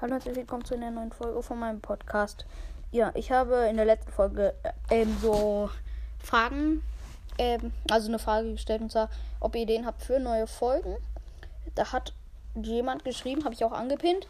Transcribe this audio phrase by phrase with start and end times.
[0.00, 2.46] Hallo und herzlich willkommen zu einer neuen Folge von meinem Podcast.
[2.92, 5.70] Ja, ich habe in der letzten Folge äh, ähm, so
[6.20, 6.84] Fragen,
[7.36, 10.94] ähm, also eine Frage gestellt und zwar, ob ihr Ideen habt für neue Folgen.
[11.74, 12.14] Da hat
[12.54, 14.28] jemand geschrieben, habe ich auch angepinnt,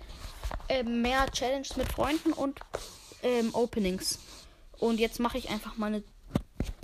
[0.70, 2.58] äh, mehr Challenges mit Freunden und
[3.22, 4.20] ähm, Openings.
[4.78, 6.02] Und jetzt mache ich einfach mal eine,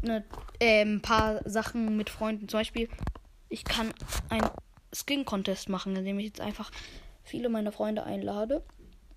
[0.03, 0.25] eine
[0.61, 2.51] ähm, paar Sachen mit Freunden.
[2.51, 2.91] Zum Beispiel,
[3.49, 3.95] ich kann
[4.29, 4.43] ein
[4.93, 6.71] Skin Contest machen, indem ich jetzt einfach
[7.23, 8.63] viele meiner Freunde einlade.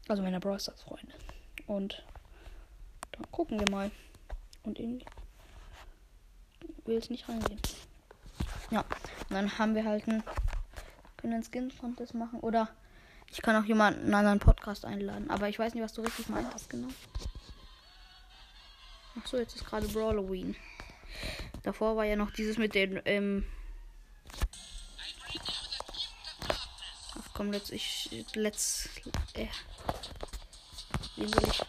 [0.08, 1.14] Also meiner Brawl Stars Freunde.
[1.66, 2.04] Und
[3.12, 3.92] dann gucken wir mal.
[4.64, 5.06] Und irgendwie
[6.86, 7.60] will es nicht reingehen.
[8.72, 10.24] Ja, und dann haben wir halt einen,
[11.18, 12.40] können einen Skin Contest machen.
[12.40, 12.70] Oder
[13.32, 15.30] ich kann auch jemanden einen anderen Podcast einladen.
[15.30, 16.88] Aber ich weiß nicht, was du richtig meintest, genau.
[19.20, 20.56] Ach jetzt ist gerade Brawloween.
[21.64, 23.46] Davor war ja noch dieses mit den, ähm,
[27.20, 28.90] Ach komm, let's, ich, let's,
[29.34, 29.48] äh,
[31.18, 31.60] wie will ich,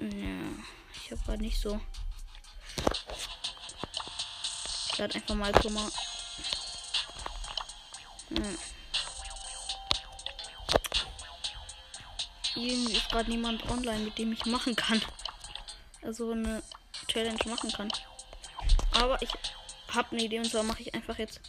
[0.00, 0.28] ja,
[0.94, 1.80] ich habe gerade nicht so,
[4.92, 5.90] ich lade einfach mal mal,
[8.30, 8.42] ja.
[12.54, 15.00] Irgendwie ist gerade niemand online, mit dem ich machen kann.
[16.02, 16.60] Also eine
[17.06, 17.88] Challenge machen kann.
[18.92, 19.30] Aber ich
[19.94, 21.40] habe eine Idee und zwar mache ich einfach jetzt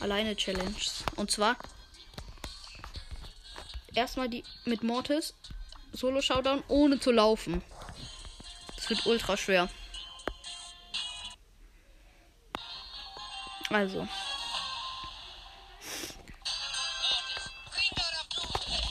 [0.00, 1.04] alleine Challenges.
[1.14, 1.56] Und zwar
[3.98, 5.34] erstmal die mit Mortis
[5.92, 7.62] Solo Showdown ohne zu laufen.
[8.76, 9.68] Das wird ultra schwer.
[13.70, 14.06] Also.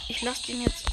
[0.09, 0.85] Ich lasse den jetzt.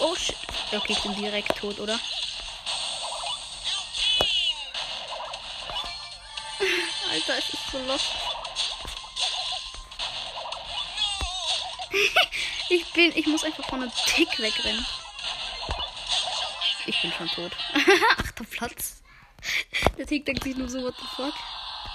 [0.00, 0.36] Oh shit.
[0.72, 1.94] Okay, ich bin direkt tot, oder?
[7.10, 8.29] Alter, es ist so lost.
[12.68, 14.84] ich bin, ich muss einfach von einem Tick wegrennen.
[16.86, 17.52] Ich bin schon tot.
[18.18, 19.02] Achter Platz.
[19.96, 21.34] Der Tick denkt sich nur so, what the fuck?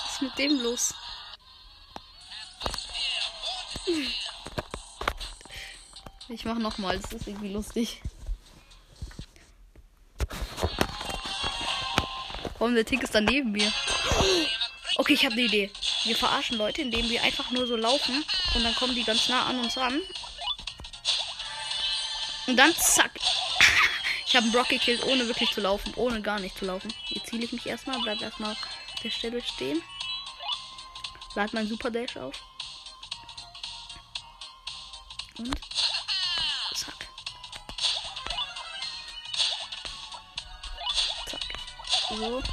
[0.03, 0.93] Was ist mit dem los?
[6.27, 8.01] Ich mach nochmal, das ist irgendwie lustig.
[12.57, 13.71] Warum der Tick ist daneben mir?
[14.97, 15.69] Okay, ich habe eine Idee.
[16.05, 18.23] Wir verarschen Leute, indem wir einfach nur so laufen
[18.53, 20.01] und dann kommen die ganz nah an uns ran.
[22.47, 23.11] Und dann zack.
[24.27, 26.93] Ich habe einen Brock gekillt, ohne wirklich zu laufen, ohne gar nicht zu laufen.
[27.07, 29.81] Jetzt ziele ich mich erstmal, bleib erstmal auf der Stelle stehen.
[31.35, 32.33] Lad mein Super Dash auf.
[35.37, 35.55] Und
[36.75, 37.07] zack.
[41.27, 41.41] Zack.
[42.09, 42.43] So.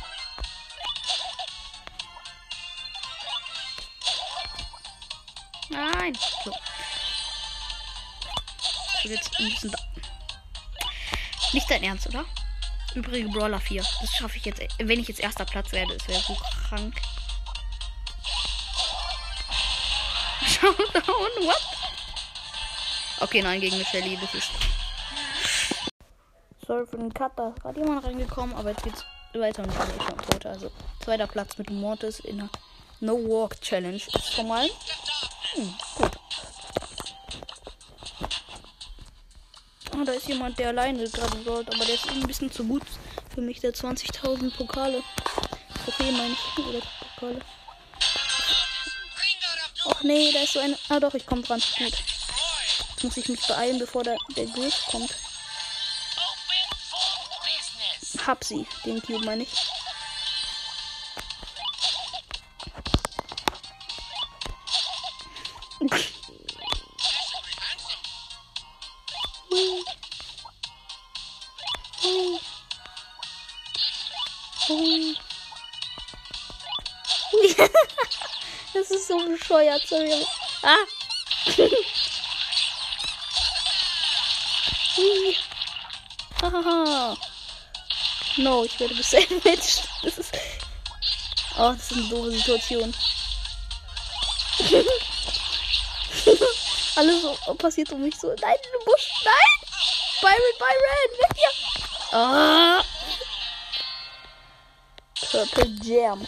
[6.02, 6.18] Nein.
[6.44, 6.50] So.
[8.98, 9.78] Ich will jetzt ein bisschen da.
[11.52, 12.24] Nicht dein Ernst, oder?
[12.96, 13.84] Übrige Brawler 4.
[14.00, 14.60] Das schaffe ich jetzt.
[14.78, 16.96] Wenn ich jetzt erster Platz werde, das wäre so krank.
[20.44, 21.62] Showdown, what?
[23.20, 24.18] Okay, nein, gegen eine Shelly.
[24.20, 24.50] Das ist.
[26.66, 30.00] Sorry für den Cut, da ist jemand reingekommen, aber jetzt geht's weiter und ich bin
[30.00, 30.46] schon tot.
[30.46, 32.48] Also, zweiter Platz mit Mortis in der
[32.98, 33.96] No Walk Challenge.
[33.96, 34.68] Ist schon mal.
[35.54, 35.74] Hm.
[39.90, 42.82] Ah, da ist jemand, der alleine gerade rollt, aber der ist ein bisschen zu gut
[43.34, 43.60] für mich.
[43.60, 45.02] Der 20.000 Pokale.
[45.86, 46.64] Okay, meine ich.
[46.64, 46.80] Oder
[47.14, 47.40] Pokale.
[49.84, 50.78] Och nee, da ist so eine.
[50.88, 51.62] Ah doch, ich komme dran.
[51.78, 51.92] Gut.
[52.90, 55.14] Jetzt muss ich mich beeilen, bevor der, der Griff kommt.
[58.26, 59.81] Hab sie, den Cube meine ich.
[78.74, 80.26] das ist so bescheuert, sorry.
[80.62, 80.76] Ah!
[86.40, 87.16] Hahaha.
[88.38, 89.82] no, ich werde gesandwiched.
[90.02, 90.32] Das ist.
[91.58, 92.94] Oh, das ist eine doofe Situation.
[96.96, 98.34] Alles so passiert um mich so.
[98.40, 99.08] Nein, Busch.
[99.24, 99.34] Nein!
[100.20, 101.18] Byron, Byron!
[101.18, 101.50] Weg hier!
[102.12, 102.84] Ah!
[105.32, 106.20] Purple Jam.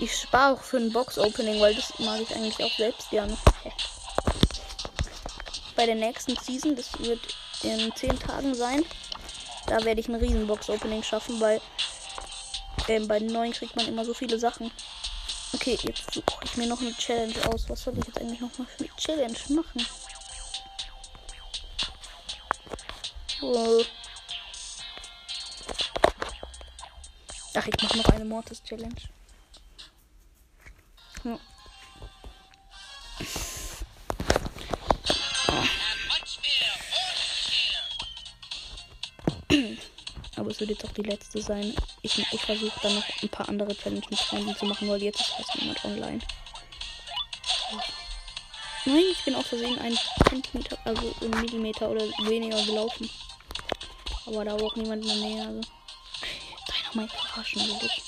[0.00, 3.36] Ich spare auch für ein Box-Opening, weil das mag ich eigentlich auch selbst gerne.
[5.76, 7.20] Bei der nächsten Season, das wird
[7.62, 8.82] in 10 Tagen sein,
[9.66, 11.60] da werde ich ein riesen Box-Opening schaffen, weil
[12.88, 14.70] ähm, bei den neuen kriegt man immer so viele Sachen.
[15.52, 17.68] Okay, jetzt suche ich mir noch eine Challenge aus.
[17.68, 19.86] Was soll ich jetzt eigentlich noch mal für eine Challenge machen?
[23.42, 23.84] Oh.
[27.58, 28.94] Ach, ich mache noch eine Mortis Challenge.
[31.24, 31.40] Ja.
[40.36, 41.74] Aber es wird jetzt auch die letzte sein.
[42.02, 45.20] Ich, ich versuche dann noch ein paar andere Challenges mit Freunden zu machen, weil jetzt
[45.20, 46.20] ist fast niemand online.
[48.84, 53.10] Nein, ich bin aus Versehen ein Zentimeter, also ein Millimeter oder weniger gelaufen.
[54.26, 55.44] Aber da war auch niemand in der Nähe.
[55.44, 55.77] Also.
[56.92, 58.02] Dynamite verarschen will ich.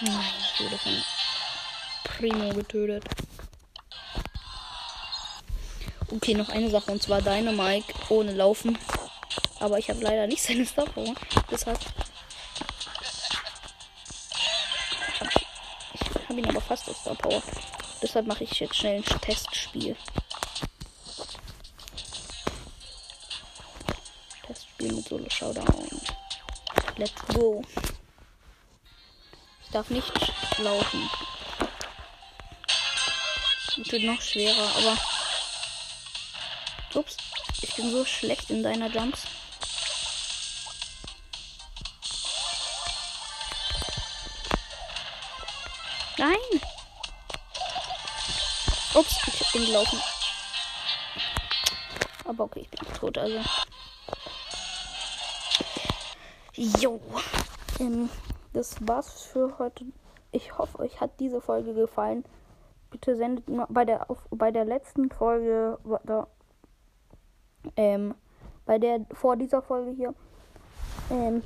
[0.00, 0.20] Nein,
[0.54, 1.02] ich wurde von
[2.04, 3.04] Primo getötet.
[6.10, 8.78] Okay, noch eine Sache und zwar deine Mike ohne Laufen.
[9.60, 11.14] Aber ich habe leider nicht seine Star Power.
[11.50, 11.78] Deshalb.
[15.94, 17.42] Ich habe ihn aber fast aus Star Power.
[18.00, 19.96] Deshalb mache ich jetzt schnell ein Testspiel.
[24.46, 26.00] Testspiel mit Solo Showdown.
[26.96, 27.64] Let's go.
[29.64, 30.12] Ich darf nicht
[30.58, 31.10] laufen.
[33.80, 34.96] Es wird noch schwerer, aber.
[36.94, 37.16] Ups.
[37.62, 39.22] Ich bin so schlecht in deiner Jumps.
[46.16, 46.60] Nein!
[48.98, 50.00] Ups, ich bin gelaufen.
[52.24, 53.38] Aber okay, ich bin tot, also.
[56.56, 57.00] Jo.
[57.78, 58.10] Ähm,
[58.52, 59.84] das war's für heute.
[60.32, 62.24] Ich hoffe, euch hat diese Folge gefallen.
[62.90, 66.26] Bitte sendet bei der auf, bei der letzten Folge da,
[67.76, 68.16] ähm,
[68.66, 70.12] bei der vor dieser Folge hier
[71.10, 71.44] ähm,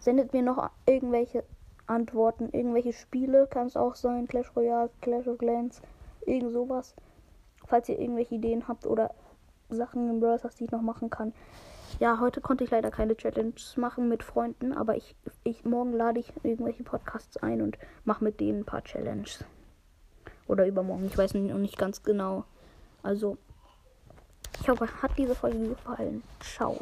[0.00, 1.44] sendet mir noch irgendwelche
[1.86, 5.82] Antworten, irgendwelche Spiele, kann es auch sein, Clash Royale, Clash of Clans,
[6.26, 6.94] irgend sowas.
[7.66, 9.14] Falls ihr irgendwelche Ideen habt oder
[9.68, 11.32] Sachen im Browser, die ich noch machen kann.
[11.98, 16.20] Ja, heute konnte ich leider keine Challenges machen mit Freunden, aber ich, ich morgen lade
[16.20, 19.44] ich irgendwelche Podcasts ein und mache mit denen ein paar Challenges.
[20.46, 22.44] Oder übermorgen, ich weiß noch nicht ganz genau.
[23.02, 23.38] Also,
[24.60, 26.22] ich hoffe, hat diese Folge gefallen.
[26.40, 26.76] Ciao.